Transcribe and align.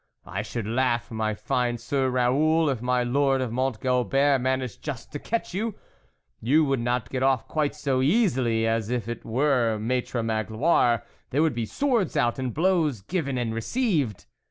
I 0.25 0.41
should 0.41 0.65
laugh, 0.65 1.11
my 1.11 1.35
fine 1.35 1.77
Sir 1.77 2.09
Raoul, 2.09 2.71
if 2.71 2.81
my 2.81 3.03
Lord 3.03 3.39
of 3.39 3.51
Mont 3.51 3.79
Gobert 3.79 4.41
managed 4.41 4.81
just 4.81 5.11
to 5.11 5.19
catch 5.19 5.53
you! 5.53 5.75
You 6.41 6.65
would 6.65 6.79
not 6.79 7.11
get 7.11 7.21
off 7.21 7.47
quite 7.47 7.75
so 7.75 8.01
easily 8.01 8.65
as 8.65 8.89
if 8.89 9.07
it 9.07 9.23
were 9.23 9.77
Maitre 9.77 10.23
Magloire; 10.23 11.03
there 11.29 11.43
would 11.43 11.53
be 11.53 11.67
swords 11.67 12.17
out, 12.17 12.39
and 12.39 12.51
blows 12.51 13.01
given 13.01 13.37
and 13.37 13.53
re 13.53 13.61
ceived 13.61 14.25